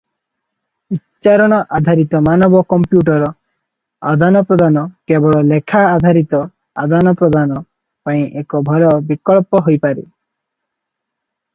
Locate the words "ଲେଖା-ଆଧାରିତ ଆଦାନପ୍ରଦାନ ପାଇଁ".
5.51-8.25